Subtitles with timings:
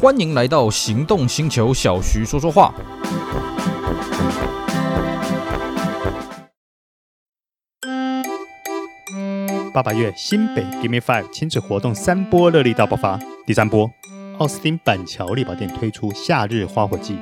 [0.00, 2.72] 欢迎来到行动星球，小徐说说话。
[9.74, 13.90] 八八月新北 Give Me Five 亲子活动三波热力大爆发，第三波，
[14.38, 17.18] 奥斯汀板桥丽宝店推出夏日花火季，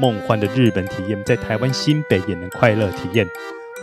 [0.00, 3.24] 梦幻的日本体验在台湾新北也能快乐体验。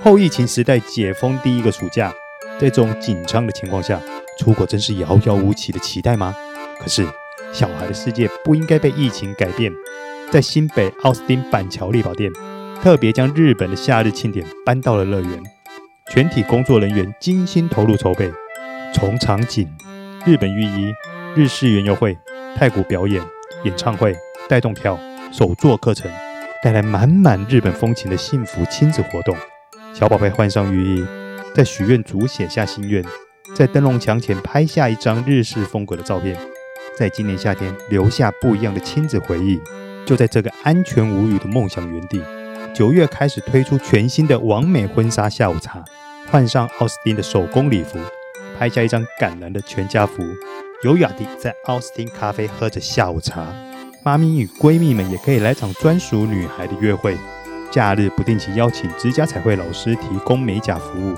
[0.03, 2.13] 后疫情时代解封第一个暑假，
[2.59, 4.01] 在这种紧张的情况下，
[4.37, 6.35] 出国真是遥遥无期的期待吗？
[6.77, 7.07] 可是，
[7.53, 9.71] 小孩的世界不应该被疫情改变。
[10.31, 12.31] 在新北奥斯汀板桥丽宝店，
[12.81, 15.43] 特别将日本的夏日庆典搬到了乐园，
[16.11, 18.31] 全体工作人员精心投入筹备，
[18.93, 19.71] 从场景、
[20.25, 20.91] 日本浴衣、
[21.35, 22.17] 日式园游会、
[22.57, 23.21] 太鼓表演、
[23.63, 24.15] 演唱会、
[24.49, 24.99] 带动跳、
[25.31, 26.11] 手作课程，
[26.63, 29.37] 带来满满日本风情的幸福亲子活动。
[29.93, 31.05] 小宝贝换上浴衣，
[31.53, 33.05] 在许愿竹写下心愿。
[33.53, 36.35] 在灯笼墙前拍下一张日式风格的照片，
[36.97, 39.61] 在今年夏天留下不一样的亲子回忆。
[40.05, 42.21] 就在这个安全无虞的梦想园地，
[42.73, 45.83] 九月开始推出全新的完美婚纱下午茶，
[46.29, 47.97] 换上奥斯汀的手工礼服，
[48.59, 50.21] 拍下一张感人的全家福，
[50.83, 53.47] 优雅地在奥斯汀咖啡喝着下午茶。
[54.03, 57.17] 妈咪与闺蜜们也可以来场专属女孩的约会。
[57.71, 61.15] 假日不定期邀请指甲彩绘老师提供美甲服务。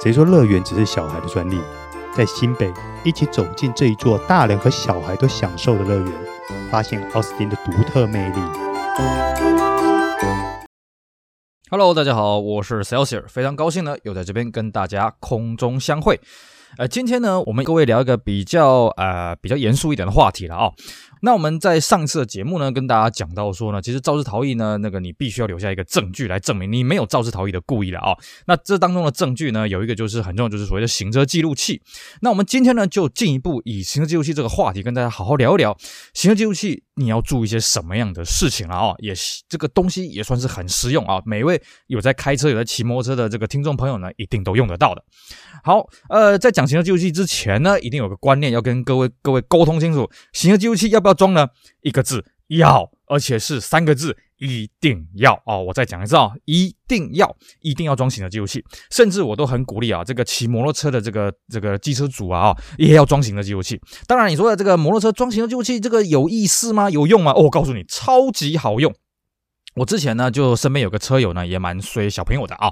[0.00, 1.58] 谁说乐园只是小孩的专利？
[2.12, 2.72] 在新北，
[3.04, 6.12] 一起走进这一座大人和小孩都享受的乐园，
[6.68, 8.40] 发现奥斯汀的独特魅力。
[11.70, 16.20] Hello，大家好，我是 Celsius，非常高兴呢，又在这边跟大家空中相会。
[16.78, 20.72] 呃，今天呢，我们各位聊一个比较呃比较严肃一点的话题了啊、
[21.22, 31.82] 那我们在上次的节目呢，跟大家讲到说呢，其实肇事逃逸呢，那个你必须要留下一个证据来证明你没有肇事逃逸的故意了啊、那这当中的证据呢，有一个就是很重要，就是所谓的行车记录器。
[32.22, 35.76] 那我们今天呢，就进一步以行车记录器这个话题跟大家好好聊一聊
[36.14, 38.96] 行车记录器，你要注意一些什么样的事情了啊、哦？
[39.00, 39.12] 也
[39.48, 45.04] 这个东西也算是很实用啊，每位有在开车、有在骑摩托车的这个听众朋友呢，一定都用得到的。
[45.62, 51.09] 好，呃，在讲行车记录器之前呢，一定有个观念要跟各位各位沟通清楚，行车记录器要不要？
[51.10, 51.48] 要装呢？
[51.82, 55.62] 一个字要，而且是三个字，一定要哦！
[55.62, 58.64] 我再讲一次啊、哦，一定要，一定要装行车记录器。
[58.90, 63.80] 甚至我都很鼓励啊，这个骑摩托车的这个这个机车主啊，也要装行车记录器。
[64.06, 66.88] 当然，你说的这个摩托车装行车记录器，这个有意思吗？
[66.88, 67.32] 有用吗？
[67.32, 68.94] 哦，我告诉你，超级好用。
[69.74, 72.68] 我之前呢，就身边有个车友呢，也蛮衰小朋友的啊。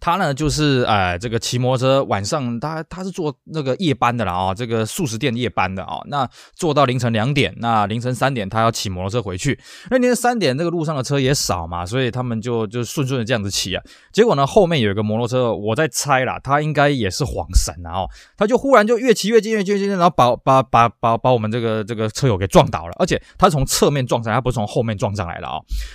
[0.00, 6.00] 他呢，就是呃，这个骑摩托车晚上，他他是做那个夜班的啦啊，这个素食店夜班的啊。
[6.06, 9.58] 那做到凌晨两点，那凌晨三点他要骑摩托车回去。
[9.90, 13.82] 那凌晨三点那个路上的车也少嘛，所以他们就就顺顺的这样子骑啊。
[14.12, 25.54] 结果呢，后面有一个摩托车，我在猜啦，他应该也是恍神啊，哦，他就忽然就越骑越近，越骑越近，然后把把把把把我们这个这个车友给撞倒了，而且他从侧面撞上来，他不是从后面撞上来了啊。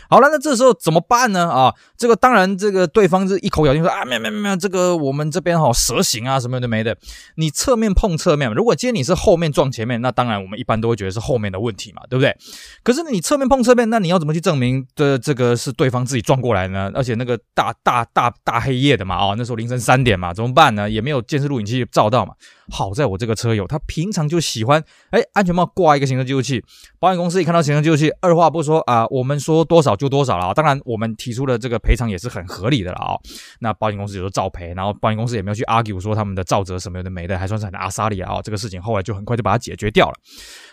[0.10, 0.45] 好了，那。
[0.46, 1.50] 这时候怎么办呢？
[1.50, 6.96] 啊，这个当然，这个对方是一口咬定说啊，没有没有没有，这个我们这边哈蛇行啊，什么都没的。
[7.38, 12.38] 你侧面碰侧面，如果今天你是后面撞前面，那当然我们一般都会觉得是后面的问题嘛，对不对？
[12.84, 16.92] 可是你侧面碰侧面，那你要怎么去证明的这个是对方自己撞过来呢？
[16.94, 20.88] 而且那个大大大大黑夜的嘛，啊，那时候凌晨三点嘛，怎么办呢？
[20.88, 22.36] 也没有监视录影器照到嘛。
[22.70, 26.64] 好在我这个车友他平常就喜欢，哎，安全帽挂一个行车记录器，
[27.00, 30.54] 保险公司一看到行车记录器，二话不说啊，我们说多少就多少了啊。
[30.54, 33.16] 当然，我们提出的这个赔偿也是很合理的了啊。
[33.60, 38.42] 那保险公司也都照赔，然后保险公司也没有去 argue 说他们的造责什么有的没的，还算是很阿莎力啊。
[38.44, 40.16] 这个事情后来就很快就把它解决掉了。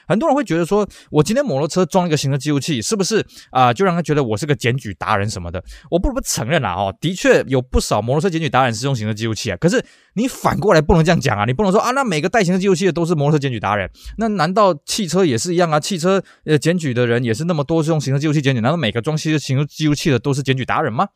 [0.08, 5.62] 很多人会觉得说，我今天摩托车装一个行车记录器，是不是啊、就让他觉得我是个检举达人什么的？
[5.90, 9.56] 我不得不承认了，哦，的确有不少摩托车检举达人是用行车记录器啊。
[9.58, 9.82] 可是
[10.14, 15.78] 你反过来不能这样讲啊，你不能说啊，那每个带行车记录器的都是摩托车检举达人，那难道汽车也是一样啊？
[15.78, 21.08] 汽车呃检举的人也是那么多是用行车记录器检举，难道每个装汽车进入记录器的都是检举达人吗？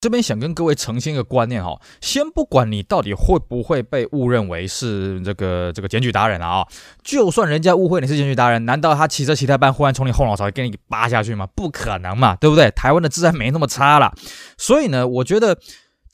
[0.00, 6.66] 这边想跟各位澄清一个观念哈，先不管你到底会不会被误认为是这个这个检举达人啊，
[7.02, 11.46] 就算人家误会你是检举达人，难道他骑着骑太慢，忽然从你后脑勺给你扒下去吗？
[11.54, 12.70] 不可能嘛，对不对？
[12.72, 14.12] 台湾的治安没那么差啦，
[14.58, 15.56] 所以呢，我觉得。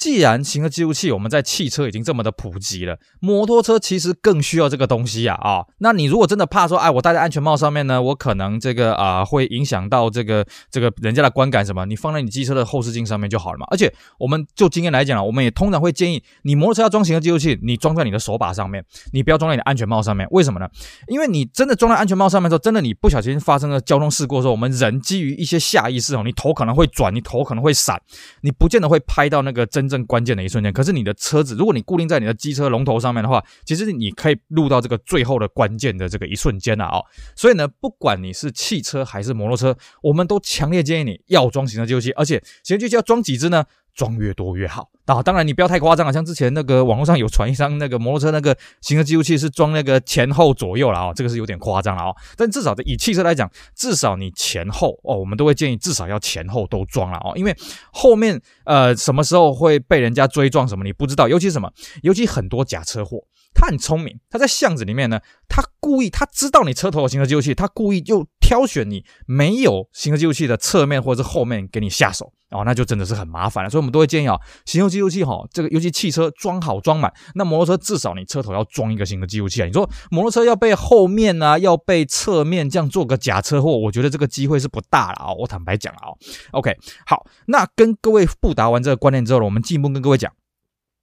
[0.01, 5.67] 既然行车记录器我们在汽车已经这么的普及了，摩托车其实更需要这个东西呀啊，啊！
[5.81, 11.85] 那你如果真的怕说，哎，我戴在安全帽上面呢，我可能这个啊会影响到这个这个人家的观感什么？
[11.85, 13.67] 你放在你机车的后视镜上面就好了嘛。
[13.71, 18.83] 而且我们就经验来讲啊，我们也通常会建议你摩托车要装行车记录器，你装在你的手把上面，
[19.13, 20.27] 你不要装在你的安全帽上面。
[20.31, 20.67] 为什么呢？
[21.09, 28.01] 因为你真的装在安全帽上面的时候，真的你不小心发生了交通事故的时候，我们人基于一些下意识哦，你头可能会转，你头可能会闪，
[28.41, 29.90] 你不见得会拍到那个真。
[29.91, 30.73] 正关键的一瞬间。
[30.73, 37.03] 可是你的车子，如果你固定在你的机车龙头上面的话，其实你可以录到这个最后的关键的这个一瞬间了啊。
[37.35, 43.65] 所以呢，不管你是汽车还是摩托车，我们都强烈建议你要装行车记录器，而且行车记录器要装几只呢？
[44.01, 45.23] 装越多越好啊！
[45.23, 52.11] 当然你不要太夸张啊，像之前那个网络上有传一张那个摩托车那个行车记录器是装那个前后左右了啊，这个是有点夸张了啊。
[52.35, 57.55] 但至少以汽车来讲，至少你前后哦，我们都会建议至少要前后都装了哦，因为
[57.93, 61.71] 后面呃什么时候会被人家追撞什么你不知道，尤其什么，
[62.03, 63.19] 尤其很多假车祸。
[63.53, 65.19] 他很聪明，他在巷子里面呢，
[65.49, 73.71] 他故意，他知道你车头有行车记录器，他故意就挑选你没有行车记录器的侧面或者是后面给你下手哦，那就真的是很麻烦了。
[73.71, 79.67] 所以我们都会建议啊，行车记录器哈，这个尤其汽车装好装满，那摩托车至少你车头要装一个行车记录器啊。
[79.67, 85.33] 你说摩托车要被后面啊，要被侧面这样做个假车祸，我觉得这个机会是不大了啊。
[85.33, 86.11] 我坦白讲了啊
[86.53, 86.77] ，OK，
[87.07, 90.33] 好，那跟各位布达完这个观念之后呢，我们进一步跟各位讲。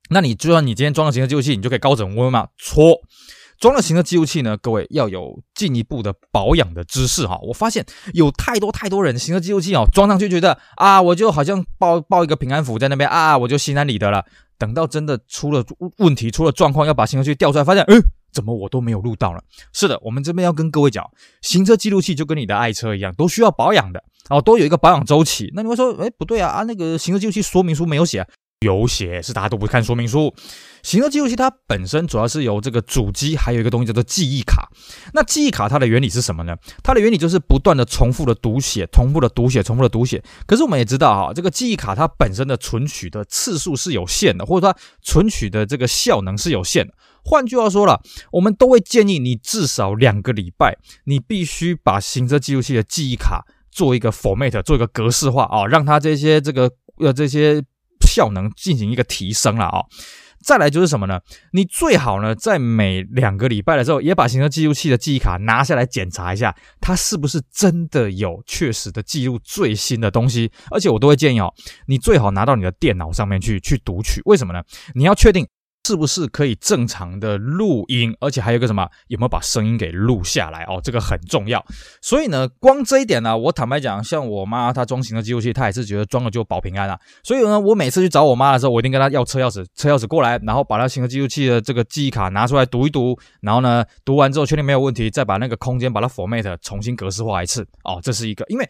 [0.09, 2.47] 那你就算你今天装了行车记录器，你就可以高枕无忧吗？
[2.57, 3.01] 错，
[3.59, 7.39] 装了行车记录器呢，各位要有进一步的保养的知识哈。
[7.41, 14.25] 我发现有太多太多人行车记录器哦，装上去觉得啊，我就好像抱抱一个平安符在那边啊，我就心安理得了。
[14.59, 15.63] 等到真的出了
[15.97, 18.01] 问题、出了状况，要把行车记录器调出来，发现，嗯，
[18.31, 19.43] 怎么我都没有录到了？
[19.71, 21.07] 是的，我们这边要跟各位讲，
[21.41, 25.51] 行车记录器就跟你的爱车一样，都需要保养的哦，都有一个保养周期。
[25.53, 28.27] 那你会说，哎，不对啊啊，那个行车记录器说明书没有写。
[28.61, 30.33] 有写，是大家都不看说明书。
[30.81, 34.67] 行车记录器它本身主要是由这个主机，还有一个东西叫做记忆卡。
[35.13, 36.55] 那记忆卡它的原理是什么呢？
[36.81, 40.23] 它的原理就是不断的重复的读写，重复的读写，重复的读写。
[40.47, 46.93] 可是我们也知道哈，这个记忆卡它本身的存取的次数是有限的，或者它存取的这个效能是有限的。
[47.23, 48.01] 换句话说了，
[48.31, 57.63] 我们都会建议你至少两个礼拜，你必须把行车记录器的记忆卡做一个 format，做一个格式化啊，让它这些这个呃这些。
[58.17, 59.85] 效能进行一个提升了啊、哦，
[60.43, 61.19] 再来就是什么呢？
[61.51, 70.51] 你最好呢，在每两个礼拜的时候，也把行车记录器的记忆卡拿下来检查一下，它是不是真的有确实的记录最新的东西。
[70.71, 71.53] 而且我都会建议哦，
[71.85, 74.19] 你最好拿到你的电脑上面去去读取。
[74.25, 74.63] 为什么呢？
[74.95, 75.47] 你要确定。
[75.87, 80.81] 是不是可以正常的录音，而且还有个什么，有没有把声音给录下来哦？
[80.83, 81.65] 这个很重要。
[82.01, 86.99] 所以呢，光这一点呢，我坦白讲，像我妈她装行车记录器，她也是觉得装了就保平安啊。
[87.23, 98.01] 所以呢，我每次去找我妈的时候，我一定跟她要车钥匙，车钥匙过来，然后把她行车记录器的这个记忆卡拿出来读一读，然后呢，读完之后确定没有问题，再把那个空间把它 format 重新格式化一次哦。
[98.03, 98.69] 这是一个，因为。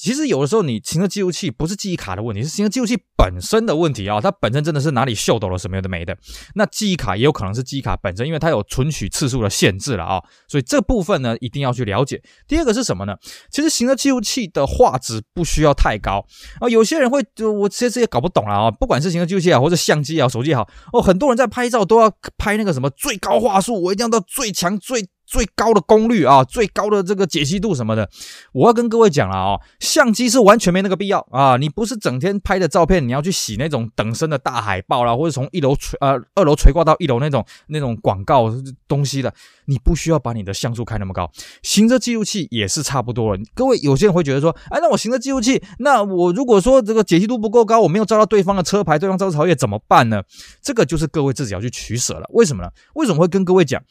[0.00, 4.20] 其实有的时候，你行车记录器不是记忆卡的问题，是行车记录器本身的问题啊。
[4.20, 6.16] 它本身真的是哪里秀逗了什么的没的。
[6.58, 10.22] 那记忆卡也有可能是记忆卡本身，因为它有存取次数的限制了啊。
[10.46, 12.20] 所以这部分呢，一定要去了解。
[12.46, 13.16] 第二个是什么呢？
[13.50, 16.22] 其实行车记录器的画质不需要太高
[16.60, 16.68] 啊。
[16.68, 18.70] 有些人会，就我其实也搞不懂了啊。
[18.70, 25.08] 不管是行车记录器啊，或者相机啊，手机也好哦，很多人在拍照都要拍那个什么最高画素，我一定要到最强最。
[25.28, 28.08] 最高的功率啊，最高的这个解析度什么的，
[28.52, 31.58] 我要跟各位讲了啊，相机是完全没那个必要啊。
[31.58, 38.50] 你不是整天拍的照片，你要去洗那种等身的大海报啦，或者从一楼垂呃二楼垂挂到一楼那种那种广告
[38.88, 39.34] 东西的，
[39.66, 41.30] 你不需要把你的像素开那么高。
[41.62, 43.42] 行车记录器也是差不多了。
[43.54, 50.22] 各位有些人会觉得说，哎，那我行车记录器，那我如果说这个解析度不够高，我没有照到对方的车牌，对方肇事逃逸怎么办呢？
[50.62, 52.24] 这个就是各位自己要去取舍了。
[52.32, 52.70] 为什么呢？
[52.94, 53.82] 为什么会跟各位讲？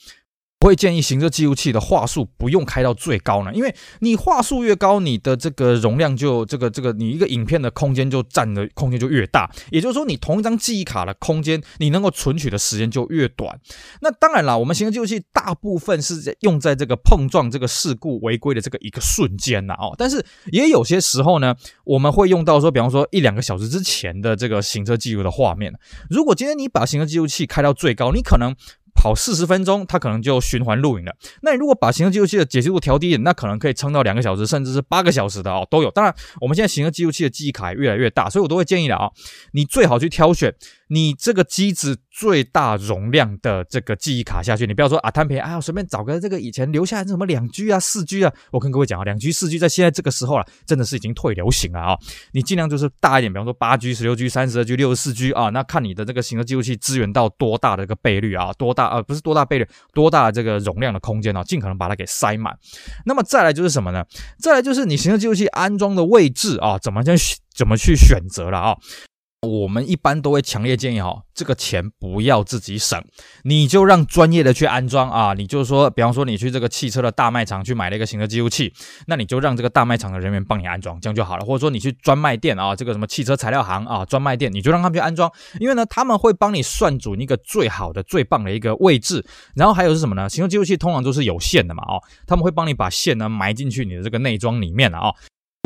[0.59, 9.49] 我会建议行车记录器的话术不用开到最高呢，因为你话术越高，你的这个容量就这个这个，你一个影片的空间就占的空间就越大。
[9.71, 13.57] 也就是说，你同一张记忆卡的空间，你能够存取的时间就越短。
[14.01, 25.71] 那当然啦，我们行车记录器大部分是用在这个碰撞这个事故违规的这个一个瞬间呐哦，但是也有些时候呢，我们会用到说，比方说一两个小时之前的这个行车记录的画面。
[26.09, 28.55] 如果今天你把行车记录器开到最高，你可能。
[28.97, 31.15] 跑四十分钟，它可能就循环录影了。
[31.43, 35.91] 那你如果把行车记录器的解析度调低一点，那可能可以撑到两个小时，甚至是八个小时的哦，都有。
[35.91, 39.09] 当然，我们现在行车记录器的记忆卡也越来越大，所以我都会建议的啊，
[39.51, 40.53] 你最好去挑选。
[40.87, 48.33] 你这个机子最大容量的这个记忆卡下去，你不要说啊贪便宜啊，随便找个这个以前留下来的什么两 G 啊、四 G 啊。
[48.51, 51.97] 我跟各位讲啊，两 G、四 G 在现在这个时候啊，真的是已经退流行了啊。
[52.31, 62.57] 你尽量就是大一点，比方说八 G、十六 G、三十二 G、六十四 G 啊，那看你的这个行车记录器支援到多大的一个倍率啊，多大啊，不是多大倍率，多大的这个容量的空间啊，尽可能把它给塞满。
[63.05, 64.05] 那么再来就是什么呢？
[64.39, 67.17] 再来就是你行车记录器安装的位置啊，怎么样
[67.53, 68.77] 怎么去选择了啊？
[69.47, 73.01] 我们一般都会强烈建议哈，这个钱不要自己省，
[73.43, 75.33] 你就让专业的去安装啊。
[75.33, 78.73] 你就是说，比方说你去这个汽车的大卖场去买了一个行车记录器，
[79.07, 81.45] 那你就让这个大卖场的人员帮你安装，这样就好了。
[81.45, 89.25] 或者说你去专卖店啊，这个什么汽车材料行啊，专卖店，你就让他们去安装，因为呢，他们会帮你算准一个最好的、最棒的一个位置。
[89.55, 90.27] 然后还有是什么呢？
[90.29, 95.13] 行车记录器通常都是有线的嘛，哦，他们会帮你把线呢埋进去你的这个内装里面了啊。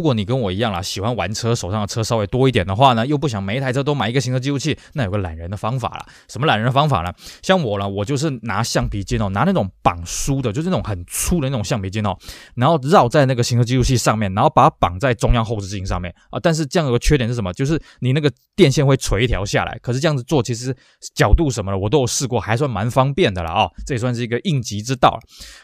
[0.02, 6.04] 如果你跟我一样啦，喜欢玩车，手上的车稍微多一点的话呢，又不想每一台车都买一个行车记录器，那有个懒人的方法啦。
[6.28, 7.14] 什么懒人的方法呢？
[7.44, 12.18] 像我呢，我就是拿橡皮筋哦，拿那种绑书的，就是那种很粗的那种橡皮筋哦，
[12.56, 16.40] 然后绕在那个行车记录器上面，然后把它绑在中央后视镜上面啊。
[16.42, 17.54] 但是这样有个缺点是什么？
[17.54, 19.78] 就是你那个电线会垂一条下来。
[19.84, 20.76] 可是这样子做，其实
[21.14, 23.70] 角度什么的我都有试过，还算蛮方便的了啊。
[23.86, 25.20] 这也算是一个应急之道。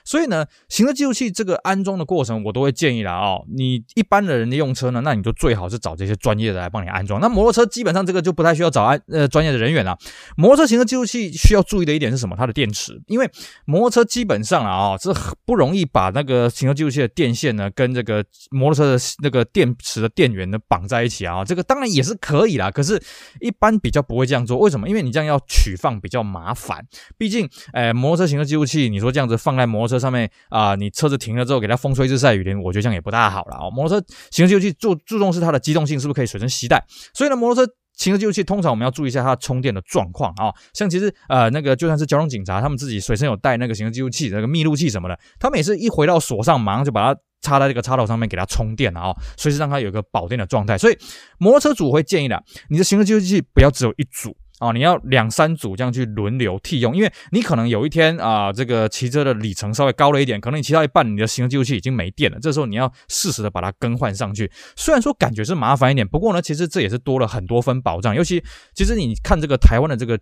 [0.05, 3.37] 所以呢，行车记录器这个安装的过程，我都会建议了啊。
[3.51, 7.21] 你一般的人的用车呢，那你就最好是找这些专业的来帮你安装。
[7.21, 9.97] 那摩托车基本上这个就不太需要找安呃专业的人员了。
[10.35, 12.35] 摩托车行车记录器需要注意的一点是什么？
[12.35, 13.29] 它的电池，因为
[13.65, 15.09] 摩托车基本上啊、哦，是
[15.45, 21.43] 不容易把那个行车记录器的电线呢跟这个摩托车的那个电池的电源呢绑在一起啊。
[21.45, 23.01] 这个当然也是可以啦，可是
[23.39, 24.57] 一般比较不会这样做。
[24.57, 24.87] 为什么？
[24.89, 26.85] 因为你这样要取放比较麻烦。
[27.17, 33.71] 毕竟，呃，摩托车行车记录器，你说这样子放在摩托车上面啊、你车子停了之后给它风吹日晒雨淋，我觉得这样也不大好了啊、哦。
[33.71, 36.83] 摩托车行车记录器注注重是它的机动性，是不是可以随身携带？
[37.13, 40.53] 所以呢，摩托车行车记录器通常我们要注意一下它充电的状况啊。
[40.73, 50.77] 像其实呃那个就算是交通警察，他们自己随身有带那个行车记录器那个密录器什么的，他们也是一回到所上，马上就把它插在这个插头上面给它充电了啊，随时让它有个保电的状态。
[50.77, 50.97] 所以
[51.39, 54.35] 摩托车主会建议的，你的行车记录器不要只有一组。
[54.59, 64.51] 啊、你要两三组这样去轮流替用，因为你可能有一天啊、这个骑车的里程稍微高了一点，可能你骑到一半，你的行车记录器已经没电了，这时候你要适时的把它更换上去。
[64.75, 68.15] 虽然说感觉是麻烦一点，不过呢，其实这也是多了很多分保障。
[68.15, 70.17] 尤其其实你看这个台湾的这个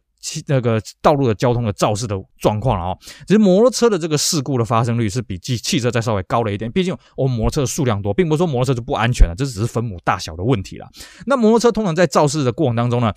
[0.47, 6.69] 那个道路的交通的肇事的状况了啊，其实摩托车的这个事故的发生率是比汽汽车再稍微高了一点。
[6.71, 10.87] 毕竟我们摩托车的数量多，并不是说摩托车就不安全了，这只是分母大小的问题了。
[11.25, 13.13] 那摩托车通常在肇事的过程当中呢，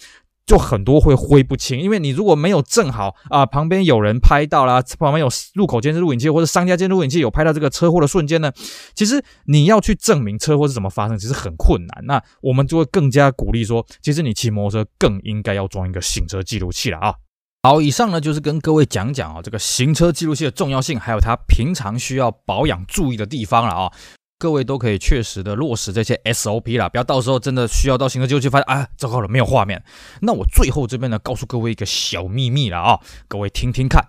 [0.49, 8.51] 就很多会挥不清，因为你如果没有正好啊，旁边有人拍到啦，旁边有路口监视录影器或者商家监视录影器有拍到这个车祸的瞬间呢，
[8.95, 12.07] 其实你要去证明车祸是怎么发生，其实很困难。
[12.07, 17.15] 那我们就会更加鼓励说，其实你骑摩托车更应该要装一个行车记录器了啊。
[17.63, 23.93] 好，以上呢就是跟各位讲讲啊这个行车记录器的重要性，还有它平常需要保养注意的地方了啊。
[24.39, 29.83] 各位都可以确实的落实这些 SOP 啦，不要到时候真的需要到行车记录器发现啊，糟糕了，没有画面。
[30.23, 34.07] 那我最后这边呢，告诉各位一个小秘密了啊，各位听听看。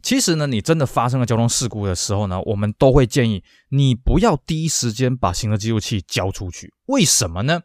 [0.00, 6.72] 其实呢，你真的发生了交通事故的时候呢，我们都会建议你不要第一时间把行车记录器交出去。
[6.86, 7.62] 为什么呢？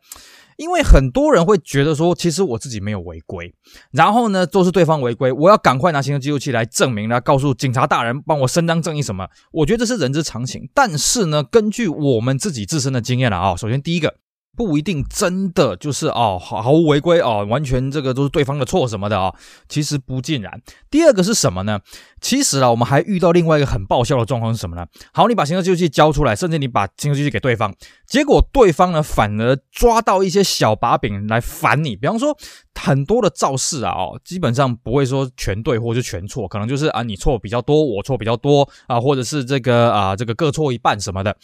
[0.58, 3.54] 因为很多人会觉得说，其实我自己没有违规，
[3.92, 9.28] 然后呢，都是对方违规，我要赶快拿行车记录器来证明，来告诉警察大人帮我伸张正义什么？
[9.52, 10.70] 我觉得这是人之常情。
[10.74, 14.16] 但是呢，根据我们自己自身的经验了啊，首先第一个。
[14.58, 19.36] 不一定真的就是哦，毫无违规哦，完全这个都是对方的错什么的啊、哦，
[19.70, 20.60] 其实不尽然。
[20.90, 21.80] 第二个是什么呢？
[22.20, 24.88] 其实啊，我们还遇到另外一个很爆笑的状况是什么呢？
[25.14, 27.72] 好，你把行车记录器交出来，甚至你把行车记录器给对方，
[28.08, 31.96] 结果对方呢反而抓到一些小把柄来烦你。
[31.96, 32.36] 比方说，
[32.74, 41.38] 很多的肇事啊，哦，基本上不会说全对或者全错，可能就是啊你错比较多，我错比较多啊，或者是这个啊这个各错一半什么的。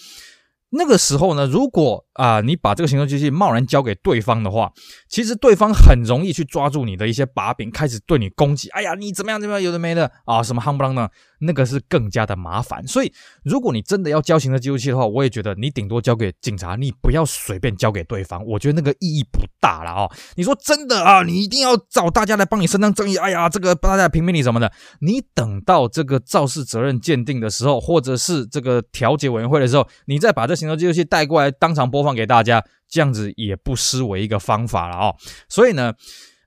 [0.76, 4.72] 那个时候呢，如果啊、你把这个行车记录器贸然交给对方的话，
[5.10, 8.70] 其实对方很容易去抓住你的一些把柄，开始对你攻击。
[8.70, 12.86] 哎呀，你怎么样怎么样，有的没的啊，什么夯不啷当，那个是更加的麻烦。
[12.86, 13.12] 所以，
[13.44, 18.46] 如果你真的要交行车记录器的话，我也觉得你顶多交给警察，你不要随便交给对方。
[18.46, 20.08] 我觉得那个意义不大了啊。
[20.36, 23.18] 你说真的啊，你一定要找大家来帮你伸张正义。
[23.18, 30.63] 哎呀，这个大家评评理什么的，你等到这个肇事责任鉴定的时候，或者是这个调解委员会的时候，你再把这。
[30.64, 35.16] 行车记录器带过来，当场播放给大家，这样子也不失为一个方法了哦。
[35.50, 35.94] 所以呢，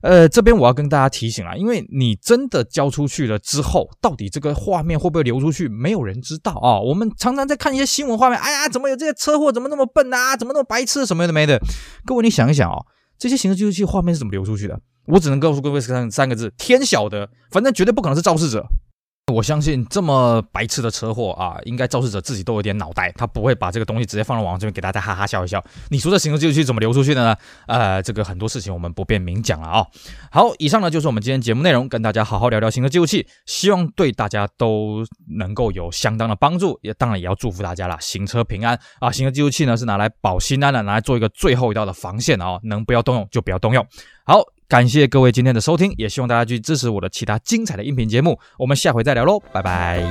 [0.01, 6.79] 呃，这边我要跟大家提醒啊，因为你真的交出去了之后，到底这个画面会不会流出去，没有人知道啊。
[6.79, 9.51] 我们常常在看一些新闻画面，哎呀，怎么有这些车祸？
[9.51, 10.35] 怎么那么笨啊？
[10.35, 11.05] 怎么那么白痴？
[11.05, 11.59] 什么的没的。
[12.05, 12.85] 各位，你想一想哦，
[13.17, 14.79] 这些行车记录器画面是怎么流出去的？
[15.07, 17.29] 我只能告诉各位三三个字：天晓得。
[17.49, 18.65] 反正绝对不可能是肇事者。
[19.33, 25.61] 我相信这么白痴的车祸啊，应该肇事者自己都有点脑袋，他不会把这个东西直接放到网上这边给大家哈哈笑一笑。
[25.89, 27.35] 你说这行车记录器怎么流出去的呢？
[27.67, 29.85] 呃，这个很多事情我们不便明讲了啊、
[30.31, 35.05] 好，以上呢就是我们今天节目内容，跟大家好好聊聊行车记录器，希望对大家都
[35.37, 39.11] 能够有相当的帮助，也当然也要祝福大家啦，行车平安啊。
[39.11, 43.85] 行车记录器呢是拿来保心安的，拿来做一个最后一道的防线啊、哦，能不要动用就不要动用。
[44.23, 44.41] 好。
[44.67, 48.37] 感谢各位今天的收听，也希望大家去支持我的其他精彩的音频节目。
[48.57, 50.03] 我们下回再聊喽，拜拜。